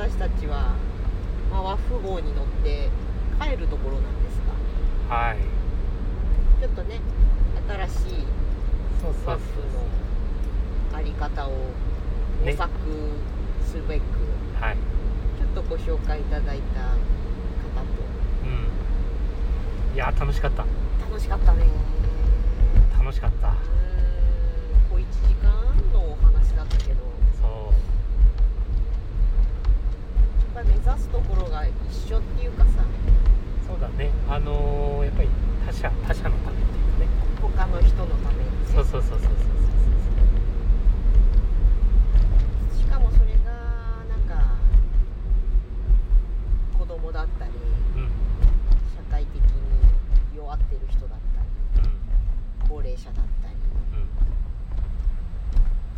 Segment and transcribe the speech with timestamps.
[0.00, 0.76] 私たちは、
[1.50, 2.88] まあ、ワッフ号に乗って
[3.38, 4.40] 帰るところなんです
[5.08, 5.36] が、はい。
[6.58, 7.00] ちょっとね、
[7.68, 7.92] 新し
[8.22, 8.24] い
[9.02, 11.50] そうそうワッフのあり方を
[12.42, 12.70] 模索
[13.62, 14.02] すべく、
[14.58, 14.76] はい。
[15.38, 16.96] ちょっとご紹介いただいた方と
[18.44, 19.94] うん。
[19.94, 20.64] いや楽しかった。
[21.10, 21.66] 楽しかったね。
[22.98, 23.48] 楽しかった。
[23.48, 23.58] うーん、
[24.90, 25.50] 小1時間
[25.92, 27.00] のお話だったけど。
[27.42, 27.74] そ
[30.54, 32.84] やっぱり目指すところが一緒っていうかさう。
[33.66, 34.10] そうだね。
[34.28, 35.28] あのーやっぱり
[35.66, 37.06] 他者他者のためっていうかね。
[37.42, 39.30] 他の人のためにねそうそうそうそうそう
[42.78, 43.50] しかもそれが
[44.08, 44.54] なんか
[46.78, 47.50] 子供だったり。
[47.96, 48.08] うん。
[48.94, 49.50] 社会的に
[50.36, 51.18] 弱ってる人だっ
[51.74, 52.68] たりうん。
[52.68, 53.54] 高齢者だったり
[53.92, 54.08] うん。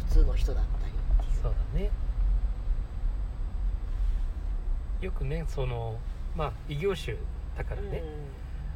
[0.06, 1.90] 普通の人だったりっていうそうだね。
[5.02, 5.98] よくねその
[6.34, 7.16] まあ異業種
[7.58, 8.02] だからね、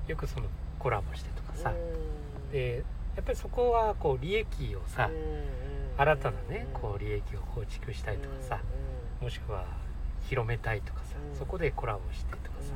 [0.07, 0.47] よくその
[0.79, 2.53] コラボしてとかさ、うん。
[2.53, 5.57] でやっぱりそこはこう利益をさ、うん
[5.99, 8.61] 新たなねこう利益を構築したいとかさ、
[9.23, 9.65] もしくは
[10.29, 11.39] 広めたいとかさ、うん。
[11.39, 12.75] そこでコラボしてとかさ、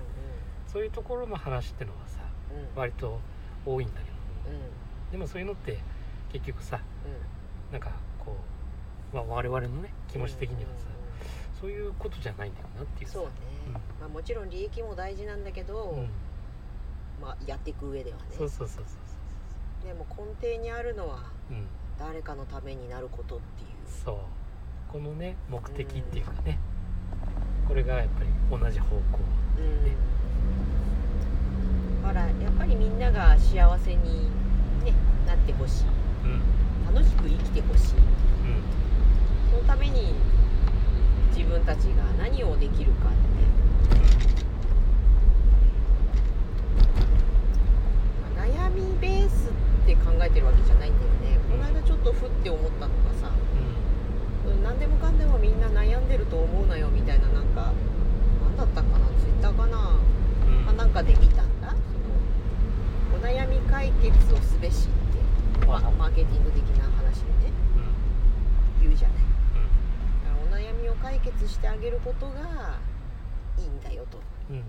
[0.73, 2.20] そういうところの話ってのはさ
[2.51, 2.57] うん。
[2.57, 3.19] うんうん割と
[3.67, 4.07] 多いんだけ
[4.51, 5.12] どうん。
[5.12, 5.77] でもそういうのって
[6.33, 6.81] 結局さ
[7.70, 7.91] なんか
[8.25, 8.35] こ
[9.12, 10.87] う、まあ、我々のね気持ち的にはさ、
[11.61, 13.08] そういうことじゃないんだよなっていう。
[13.08, 13.30] さそうね、
[14.00, 16.08] まあ、もちろん利益も大事なんだけど、うん。
[17.20, 18.22] まあ、やっていく上ではね。
[18.30, 21.20] そうそうそうそうでも根底にあるのは
[21.98, 23.68] 誰かのためになることっていう。
[24.05, 24.17] そう。
[24.92, 26.58] このね目的っていうかね、
[27.68, 29.01] これがやっぱり同じ方向
[29.58, 29.61] う
[32.02, 32.06] ん。
[32.06, 34.30] ほらやっぱりみんなが幸せに、
[34.85, 34.92] ね、
[35.27, 35.85] なってほしい。
[36.24, 36.61] うん。
[36.95, 38.62] 楽しく生きてほしいうん
[39.51, 40.14] そのために
[41.36, 43.17] 自分たちが何をできるかって、
[48.35, 49.53] まあ悩みベースっ
[49.86, 51.39] て考えてるわけじゃないんだよね。
[51.48, 53.30] この間ちょっとふって思ったのがさ
[54.64, 57.73] 何でもかんでもみんな悩んでると思うなよみたいななんか
[58.42, 59.07] 何だったかな？
[59.20, 59.79] ツイッターかな？
[59.79, 60.69] うん。
[60.69, 61.45] あ、なんかで見た？
[61.45, 61.75] んだそ
[63.14, 67.53] のお悩み解決をすべしって、まあ、マーケティング的な話でね。
[68.83, 69.19] 言うじゃない
[71.02, 72.78] 解決してあげることが
[73.58, 74.18] いいんだよと。
[74.50, 74.56] うん。
[74.56, 74.64] うん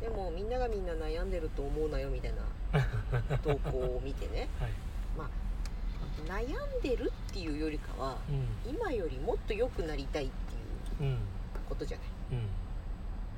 [0.00, 2.32] でもみんながみんな悩んでると思うなよみたい
[2.72, 4.48] な 投稿を見てね。
[4.58, 4.70] はい。
[6.26, 8.70] 悩んでるっていうよりかはうん。
[8.70, 10.28] 今よりもっと良くなりたいっ
[10.98, 11.18] ていううん。
[11.68, 12.06] ことじゃない。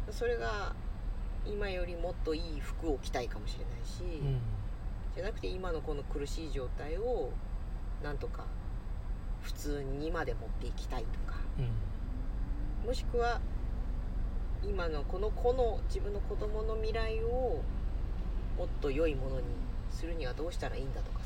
[0.09, 0.13] うん。
[0.13, 0.75] それが
[1.45, 4.41] 今よりもっといい服を着たいかもしれないし、うん。
[5.15, 7.31] じゃなくて今のこの苦しい状態を
[8.03, 8.45] なんとか
[9.43, 12.89] 普通にまで持っていきたいとかうん。
[12.89, 13.41] もしくは
[14.63, 17.63] 今のこの子の自分の子供の未来を
[18.59, 19.47] もっと良いものに
[19.91, 21.25] するにはどうしたらいいんだとかさ。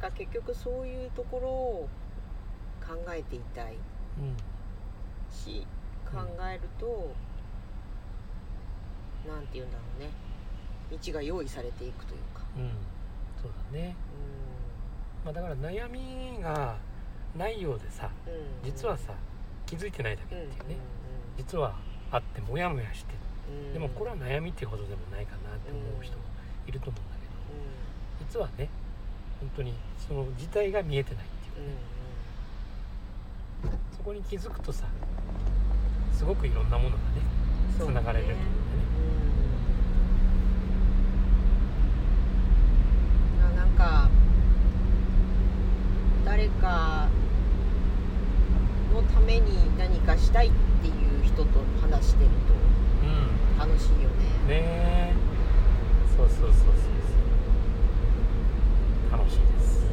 [0.00, 1.88] だから結局そういうところを
[2.80, 3.74] 考えていたい。
[3.74, 4.36] うん
[5.30, 5.66] し
[6.04, 6.18] 考
[6.50, 7.14] えると、
[9.28, 10.10] なんて言うんだろうね。
[10.90, 12.44] 道が用意されていくというか。
[12.56, 12.70] うん。
[13.40, 13.94] そうだね。
[15.22, 16.78] うまあだから悩みが
[17.38, 19.12] ないようでさん、うん、実はさ
[19.66, 20.76] 気づいてないだけうんっていうね
[21.36, 21.74] 実は
[22.10, 23.14] あってモヤモヤして。
[23.48, 23.72] うん。
[23.72, 26.24] でもこれは悩みっていうほどでもないかなって思う人も
[26.66, 27.32] いると思うんだけど。
[28.28, 28.68] 実はね
[29.40, 29.74] 本当に
[30.06, 31.66] その事態が見えてないっていう
[33.64, 33.78] うんうん。
[33.96, 34.84] そこに気づくとさ
[36.12, 37.02] すごくいろんなものがね
[37.78, 38.84] つながれると思うんだよね
[43.44, 44.08] うんななんか
[46.24, 47.08] 誰か
[48.92, 50.50] のために何かしたいっ
[50.82, 54.08] ていう人と話してるうんと楽しいよ
[54.48, 55.14] ねねえ
[56.16, 56.62] そうそうそうそうそ
[59.16, 59.86] う楽しいです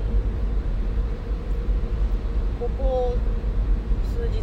[2.60, 3.16] ここ
[4.16, 4.40] 数日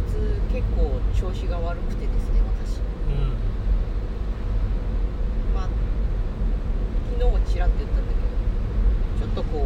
[0.53, 2.81] 結構調子が悪くてですね私う
[3.11, 3.33] ん
[5.55, 5.69] まあ
[7.19, 9.65] 昨日もちらっと言ったんだけどちょっとこ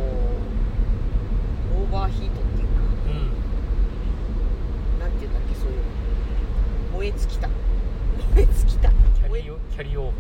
[1.78, 2.74] うオーバーヒートっていうか
[3.08, 10.16] うんなんていうんだっけそういうの燃え尽きた燃え尽きたキャ燃えリーオキャリーオーバー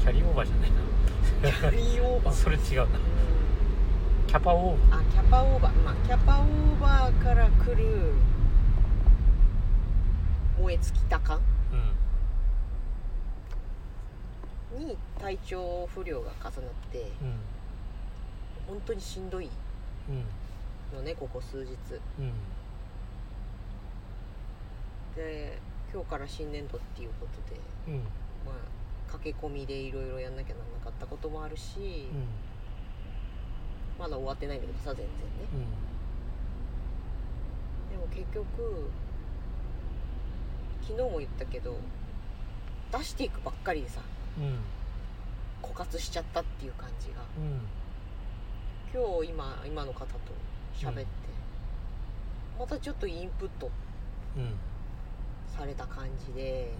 [0.00, 2.88] キャリーオーバーじゃないキャリーオーバなーそれ違うなうん
[4.26, 8.12] キャパオーバあキャパオーバーまあキャパオーバーから来る
[10.60, 11.40] 燃え尽きた感ー
[14.80, 14.96] うん。
[15.20, 16.52] 体調不良が重なっ
[16.90, 17.38] てうん。
[18.66, 19.50] 本当にしんどい
[20.08, 20.24] うん。
[20.96, 21.72] のねここ数日。
[22.18, 22.32] うん。
[25.14, 25.58] で
[25.92, 28.00] 今日から新年度っていうことでうん。
[28.46, 32.26] まあ駆け込みでいろいろやんなきゃなんなかったこともあるし、うん。
[33.98, 35.12] まだ終わってないんだけどさ全然ね。
[37.90, 38.00] うん。
[38.00, 38.90] でも結局
[40.88, 41.76] 昨日も言ったけど
[42.90, 44.00] 出していくばっかりでさ
[44.38, 44.58] うん。
[45.62, 47.14] 枯渇しちゃったっていう感じが。
[47.36, 47.60] うん。
[48.90, 50.16] 今日今今の方と
[50.74, 51.06] 喋って、
[52.58, 53.70] またちょっとインプット
[54.36, 54.54] うん。
[55.54, 56.72] された感じで、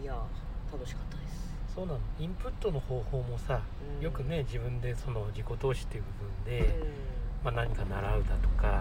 [0.00, 0.14] いや
[0.72, 1.98] 楽しかったです、そうなの。
[2.18, 3.60] インプットの方法もさ
[3.98, 4.02] うん。
[4.02, 6.04] よくね自分でその自己投資っていう
[6.46, 6.66] 部分うん。
[6.68, 6.74] で、
[7.44, 8.71] まあ、何か習うだとか、うん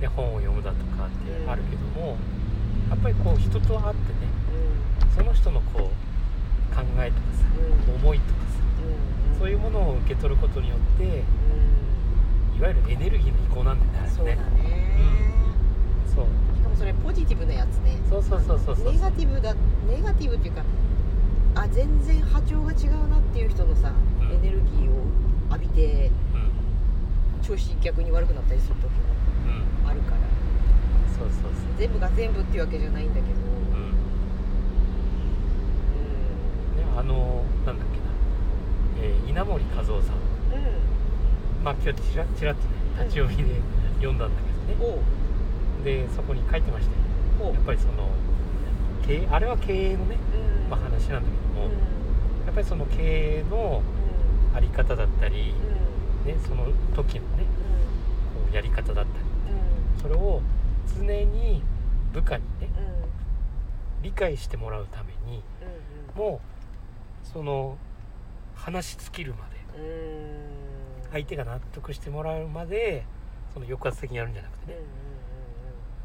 [0.00, 2.16] で本を読むだとかってあるけども、
[2.88, 4.28] やっぱりこう人と会ってね
[5.14, 7.44] その人のこう考えとかさ、
[7.88, 7.94] うん。
[7.96, 8.58] 思いとかさ
[9.38, 12.58] そういうものを受け取ることによってうん。
[12.58, 14.40] いわゆるエネルギーの移行なんだよねあれそうだね。
[14.40, 14.42] ね、
[16.06, 16.26] そう。
[16.56, 17.96] しかもそれポジティブなやつね。
[18.08, 18.92] そうそうそうそうそう。
[18.92, 19.54] ネガティブだ
[19.88, 20.62] ネガティブっていうか
[21.54, 24.30] あ全然波長が違うなっていう人のさ、うん。
[24.32, 24.94] エネルギーを
[25.50, 26.12] 浴びてうん
[27.48, 28.90] 調子逆に悪くなったりする時も
[29.82, 29.88] うん。
[29.88, 30.20] あるから。
[31.16, 31.52] そうそうそう。
[31.78, 33.26] 全部が全部っていうわけじゃないんだけど。
[33.26, 33.30] う
[33.80, 33.90] ん。
[36.76, 38.04] ねあのなんだっけな、
[39.02, 39.96] えー稲森和夫さん。
[39.96, 40.02] うん。
[40.02, 40.02] うん
[41.64, 42.68] まあ今日ちらちらっとね
[43.00, 43.60] 立ち読みで
[43.96, 44.34] 読んだんだ
[44.68, 45.02] けどね、
[45.84, 46.98] でそこに書いてましたよ
[47.38, 47.54] ほう。
[47.54, 48.10] やっぱりその
[49.06, 50.70] 経営あれは経営のね、うん。
[50.70, 51.72] まあ、話なんだけども、うん。
[52.46, 53.82] やっぱりその経営の
[54.52, 55.77] うあり方だったり、んうん
[56.24, 57.44] ね、その時のね
[58.34, 59.28] こうやり方だったり。
[60.00, 60.40] それを
[60.96, 61.62] 常に
[62.12, 63.02] 部下にねうん。
[63.02, 63.08] うん
[64.00, 65.42] 理解してもらうために
[66.16, 66.32] うんうん。
[66.32, 66.40] も
[67.24, 67.76] うその
[68.54, 71.10] 話し尽きるまでうん。
[71.10, 73.04] 相手が納得してもらうまで
[73.52, 74.74] その抑圧的にやるんじゃなくてね。
[74.74, 74.82] やっ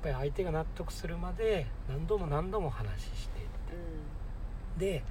[0.01, 3.44] ぱり相手が納得するまで何度も何度も話して
[4.77, 5.04] で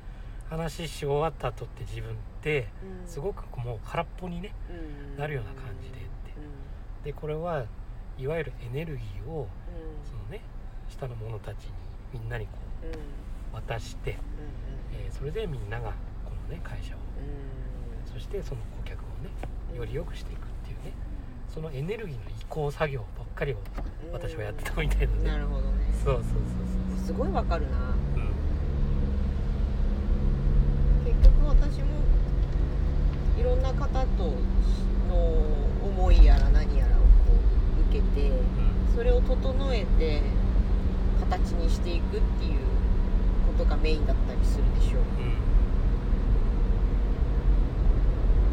[0.51, 2.32] 話し終わった後って自分って
[3.07, 4.53] すごくもう空っぽにね
[5.17, 6.03] なるような感じでって。
[7.05, 7.65] でこれは
[8.19, 9.49] いわゆるエネルギーを
[10.05, 10.41] そのね
[10.89, 11.73] 下の者たちに
[12.13, 12.53] みんなにこ
[13.53, 14.17] う渡して、
[14.93, 15.93] えーそれでみんなが
[16.25, 16.99] このね会社を
[18.13, 19.31] そしてその顧客をね
[19.77, 20.93] より良くしていくっていうね
[21.49, 23.59] そのエネルギーの移行作業ばっかりを
[24.13, 25.23] 私はやってたみたいなね。
[25.25, 25.93] なるほどね。
[26.05, 27.77] そうそうそうすごいわかるな。
[27.79, 28.25] そうう
[31.09, 31.15] ん。
[31.15, 31.92] 結局私も
[33.77, 35.15] な方との
[35.85, 37.07] 思いやら何やらをこ
[37.79, 38.95] う受けてうん。
[38.95, 40.23] それを整えて
[41.21, 42.59] 形にしていくっていう
[43.57, 45.01] ことがメインだったりするでしょう。
[45.01, 45.03] う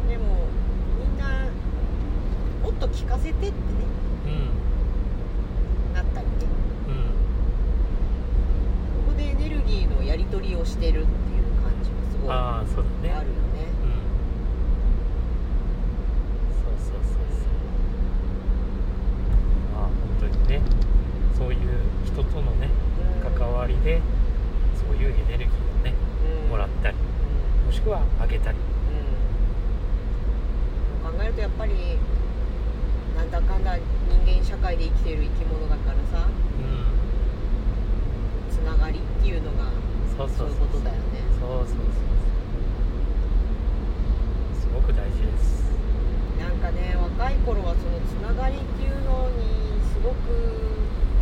[0.06, 0.08] ん。
[0.08, 0.46] でも
[0.98, 1.46] みんな
[2.62, 3.52] もっと聞かせてってね。
[4.26, 4.28] う
[5.90, 5.94] ん。
[5.94, 6.32] なったりね。
[6.88, 6.94] うん。
[9.06, 11.06] ここでエネルギーのやり取りをしてるっていう
[11.62, 13.30] 感じがすごいあるよね
[13.84, 13.90] うん
[16.52, 17.48] そうそうそうそう
[19.74, 20.60] まあ本当にね
[21.36, 21.58] そういう
[22.04, 22.68] 人とのね
[23.24, 24.00] うん関わりで
[24.76, 25.94] そういうエネルギーをね
[26.44, 28.58] うんもらったりうんもしくはあげたり
[31.02, 31.72] うん、考えるとやっぱり
[33.16, 36.30] なんだかんだ人間社会で生きている生き物だからさう
[38.50, 39.70] んつながりっていうのが
[40.18, 41.00] そうそいうそううそうことだよね
[41.40, 41.76] そうそうそう
[44.60, 45.64] すごく大事です
[46.38, 50.16] なんかね若い頃はそのつながりっていうのにすごく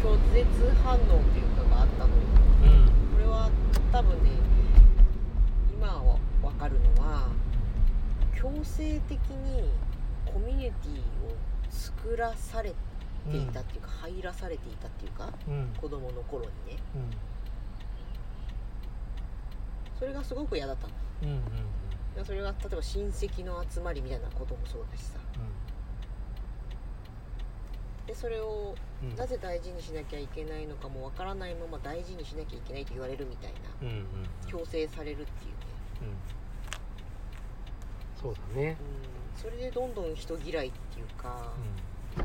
[0.03, 0.47] 拒絶
[0.83, 2.17] 反応っていうかがあったのよ
[2.65, 3.51] うんこれは
[3.93, 4.31] 多分ね
[5.77, 7.29] 今は分かるのは
[8.35, 9.71] 強制的に
[10.27, 11.35] コミュニティを
[11.71, 15.73] 作らされていたっていうか、入らされていたっていうかうん。
[15.81, 16.79] 子供の頃にね。
[16.95, 17.11] うん。
[19.99, 20.93] それがすごく嫌だったの。
[21.23, 21.43] うんうん
[22.25, 25.19] それが例えば親戚の集まりみたいなこともそうだしさ。
[28.09, 29.15] でそれをうん。
[29.15, 34.07] なぜ大事にしなきゃいけないのかもわからないまま大事にしなきゃいけないと言われるみたいなうんうんうん。
[34.49, 35.57] 強制されるっていうね、
[36.03, 36.38] うん
[38.21, 38.77] そうだね。
[39.37, 41.53] うん、それでどんどん人嫌いっていうか
[42.19, 42.23] う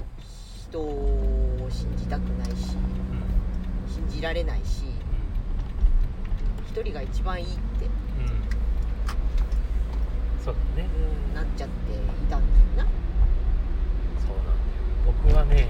[0.69, 4.85] 人を信じたくないしんうん信じられないし
[6.67, 8.23] 一人が一番いいって、うん。
[8.23, 8.29] うん。
[10.43, 10.89] そうだね。
[11.29, 12.41] うん、なっちゃっていたんだよ
[12.75, 12.88] な、
[14.25, 14.57] そうなんだよ。
[15.05, 15.67] 僕はね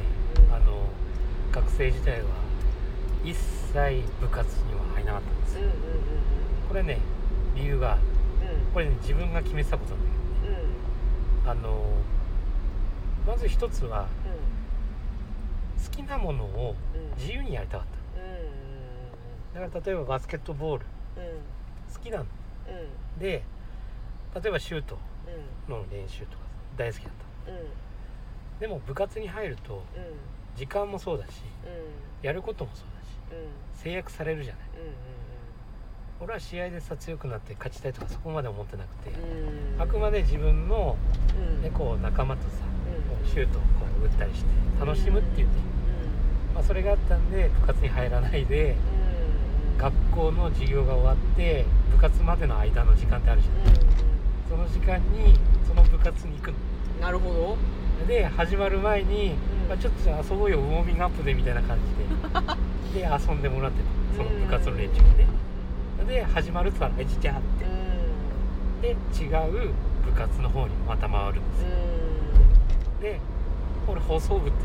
[0.48, 0.56] うん。
[0.56, 0.88] あの
[1.51, 2.27] 学生時代は
[3.25, 5.62] 一切部活には入らなかったんですよ。
[5.62, 5.80] うんうんうん
[6.63, 7.00] ここれね
[7.56, 8.12] 理由がうん
[8.74, 10.60] これね自分が決めてたことなんだけどね。
[11.44, 11.50] うん。
[11.50, 11.86] あの
[13.27, 16.75] まず一つはう好きなものを
[17.18, 17.88] 自由にやりたかっ
[18.18, 20.86] うんただから例えばバスケットボール
[21.94, 22.25] 好きなの。
[23.15, 23.20] うん。
[23.20, 23.44] で
[24.36, 24.98] 例えばシュート
[25.68, 25.74] うん。
[25.74, 26.38] の練習とか
[26.77, 27.12] 大好きだっ
[27.46, 27.51] た。
[27.51, 27.68] うん。
[28.60, 29.82] でも部活に入るとうん。
[30.56, 32.25] 時間もそうだしうん。
[32.25, 33.80] やることもそうだしうん。
[33.80, 34.63] 制約されるじゃない。
[34.77, 34.94] うん
[36.24, 39.75] 俺は試合でさ強くなって勝ちたいとかそこまで思ってなくてうん。
[39.75, 40.96] うんあくまで自分の、
[41.38, 41.62] うん。
[41.62, 42.48] ね、こう仲間とさ
[43.25, 43.30] うん。
[43.30, 43.68] シュートをこ
[44.01, 44.46] う打ったりして
[44.80, 45.48] 楽しむっていう。
[45.48, 45.53] ね、
[46.56, 48.77] まあ、それがあったんで部活に入らないで
[49.74, 49.77] うん。
[49.77, 53.56] 学校の授業が終わって部活までの間の時間ってあるじゃん。
[54.50, 55.38] その時間に
[55.68, 56.53] その部活に行くの。
[56.53, 57.58] うんなるほど。
[58.08, 59.68] で始まる前に、うん。
[59.68, 61.77] まあ、ちょっと遊ぼうよウォーミングアップでみたいな感
[62.94, 63.01] じで。
[63.01, 64.03] で遊んでもらってた。
[64.15, 65.43] その部活の連中にね
[66.03, 67.65] で始まるって言ったら「えじゃあ」って。
[67.65, 67.74] うん
[68.83, 69.72] で違う
[70.05, 71.67] 部活の方にまた回るんですよ。
[72.95, 73.01] うん。
[73.01, 73.17] で
[73.88, 74.57] 俺放送部って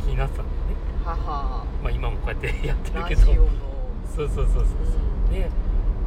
[0.00, 0.04] うん。
[0.04, 0.74] 気になってたんだよね。
[1.04, 3.22] 母まあ今もこうやってやってるけど。
[3.22, 3.36] そう
[4.16, 4.64] そうそうそう
[5.28, 5.30] う。
[5.30, 5.32] ん。
[5.32, 5.48] で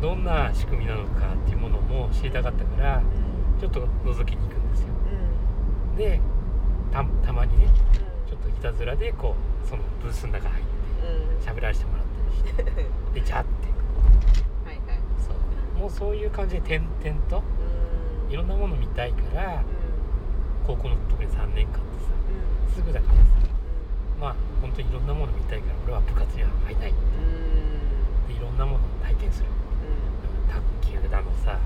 [0.02, 3.60] どんな仕組みなのかっていうものも知りたかったからうん。
[3.62, 4.88] ちょっと覗きに行くんですよ。
[5.92, 5.96] うん。
[5.96, 6.20] で
[6.92, 8.30] たたまにねうん。
[8.30, 10.70] ちょっといたずらでこうそのブースの中入って
[11.48, 11.58] うん。
[11.58, 12.84] 喋らせてもらったりして。
[13.18, 13.69] でじゃあって
[15.80, 17.42] もうそういう感じで点々と
[18.28, 18.34] うん。
[18.34, 19.64] いろんなもの見たいからうん。
[20.68, 22.12] 高校の特に3年間ってさ
[22.68, 22.74] うん。
[22.74, 23.22] すぐだからさ
[24.20, 26.90] まあ本当にいろんなもの見たいから俺は部活には入らない。
[26.92, 28.28] うん。
[28.28, 29.48] でいろんなものを体験する。
[30.84, 31.58] 卓球だのさ、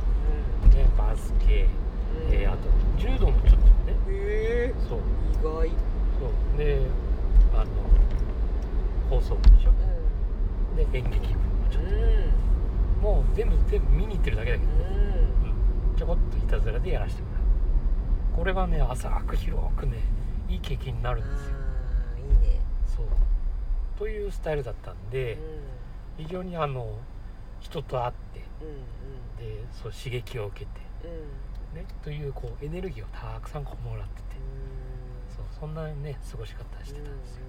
[0.64, 0.70] うん。
[0.70, 1.64] ね、バスケ、
[2.28, 2.34] うん。
[2.34, 3.98] えーあと柔道もちょっとね。
[4.10, 5.00] へえそう。
[5.34, 5.70] 意外。
[6.20, 6.58] そう。
[6.58, 6.86] で
[7.56, 7.66] あの
[9.10, 9.72] 放送部でしょ。
[10.78, 12.43] で演劇部もちょっと、うん
[13.04, 14.80] もう全部全部見に行ってるだけだけど、うん。
[14.80, 18.38] うん、ちょこっといたずらでやらせてもらう。
[18.38, 19.98] これがね浅く広くね
[20.48, 21.56] いい経験になるんですよ。
[22.18, 22.62] いいね。
[22.88, 23.06] そう。
[24.00, 25.38] というスタイルだったんうで
[26.18, 26.24] ん。
[26.24, 26.98] 非常にあの
[27.60, 30.72] 人と会ってうんでそう刺激を受けて
[31.04, 31.12] うん。
[31.12, 31.18] うん
[31.76, 34.24] ねというこうエネルギーをたくさんこうもらってて。
[35.36, 37.42] そうそんなね過ごし方してたんですよ。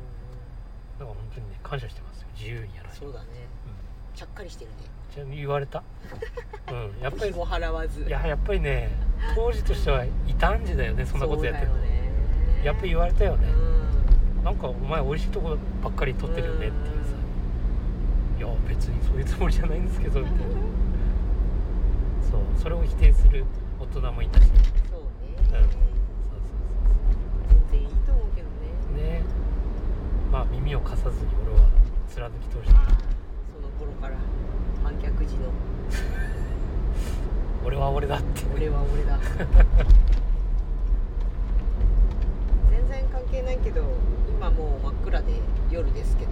[0.99, 2.28] だから本当にね感謝してますよ。
[2.34, 3.04] 自由にやらせて。
[3.06, 3.26] そうだね。
[3.68, 4.76] うんちゃっかりしてるね。
[5.12, 5.83] ちなみに言われた？
[6.71, 7.02] うん。
[7.02, 8.02] やっぱり払わず。
[8.02, 8.90] いややっぱりね
[9.35, 12.11] 当時としては異端児だよねそんなことやってるね。
[12.64, 13.47] やっぱり言われたよね、
[14.40, 17.11] うなんかお前美味しいとこばっかり撮ってるよねっていうさ。
[18.38, 20.40] いや別にそういうつもりじゃないんですけどみたいな
[22.30, 23.44] そうそれを否定する
[23.78, 24.47] 大人もいたし。
[24.49, 25.37] そうね。
[25.50, 25.61] そう
[27.49, 28.52] 全然いいと思うけどね。
[28.88, 29.23] そうね。
[30.33, 31.68] まあ耳を貸さずに俺は
[32.09, 32.75] 貫き通して
[33.85, 34.17] あーその頃から
[34.83, 35.50] 反逆時の。
[37.64, 38.43] 俺は俺だって。
[38.55, 39.19] 俺は俺だ。
[42.71, 43.83] 全然関係ないけど
[44.29, 45.33] 今もう真っ暗で
[45.71, 46.31] 夜ですけど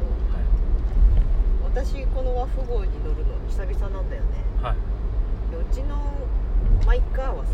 [1.64, 4.28] 私この和富号に乗るの久々なんだよね。
[4.62, 4.76] はい、
[5.56, 5.96] うちの
[6.86, 7.52] マイカーはさ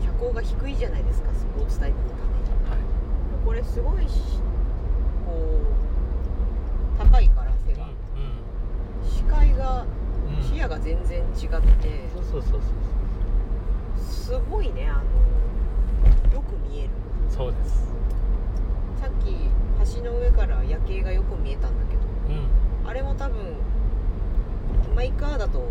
[0.00, 2.44] 車高が低いじゃないですかスポーツタイプのために。
[2.70, 2.78] はい。
[3.44, 4.20] これすごいし
[5.26, 5.36] こう
[6.98, 7.39] 高いから
[9.30, 9.86] 界が
[10.42, 12.60] 視野が全然違ってそうそうそうそう
[13.98, 16.90] すごいねあのよく見える。
[17.28, 17.90] そうです。
[19.00, 19.34] さっき
[19.96, 22.88] 橋の上から夜景がよく見えたんだけどうん。
[22.88, 23.56] あれも多分
[24.94, 25.70] マイカーだと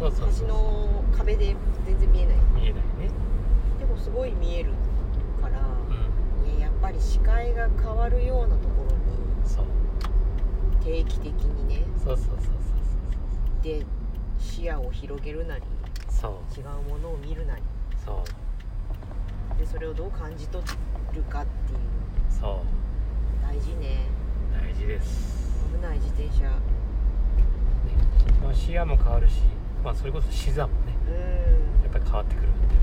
[0.00, 2.36] 橋の壁で全然見えない。
[2.54, 3.10] 見えないね。
[3.78, 4.72] でもすごい見える
[5.40, 6.58] からうん。
[6.58, 9.16] いややっぱり視界が変わるようなところに
[10.84, 11.84] 定期的にね。
[12.04, 12.55] そうそうそう
[13.66, 13.84] で
[14.38, 15.62] 視野を広げるなり
[16.08, 16.32] そう。
[16.56, 17.62] 違うものを見るなり。
[18.04, 19.58] そう。
[19.58, 20.64] でそれをどう感じ取
[21.12, 21.78] るかっていう。
[22.30, 23.42] そう。
[23.42, 24.06] 大事ね。
[24.52, 25.66] 大事です。
[25.74, 26.44] 危ない自転車。
[26.44, 26.50] ね。
[28.40, 29.40] まあ、視野も変わるし、
[29.82, 30.94] まあ、それこそ視座もね。
[31.08, 31.82] うん。
[31.82, 32.76] やっぱり変わってくるんでね。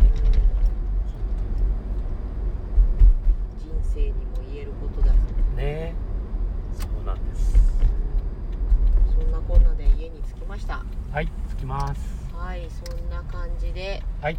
[3.57, 4.17] 人生にも
[4.51, 5.13] 言えることだ
[5.55, 5.93] ね
[6.73, 7.53] そうなんです
[9.13, 10.83] そんなこんなで家に着きました。
[11.11, 12.01] はい着きます。
[12.31, 14.37] はいそんな感じではい。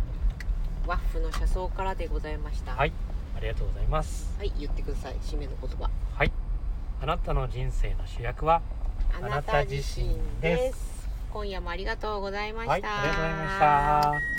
[0.87, 2.73] ワッフの車窓からでございました。
[2.73, 2.92] はい
[3.37, 4.33] ありがとうございます。
[4.38, 5.14] はい言ってください。
[5.14, 5.90] 締めの言葉。
[6.16, 6.30] はい。
[7.02, 8.62] あなたの人生の主役は
[9.21, 11.09] あなた自身です。
[11.33, 14.33] 今夜もありがとうございました、はいありがとうございました